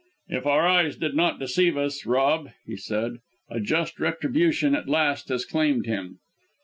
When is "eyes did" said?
0.65-1.13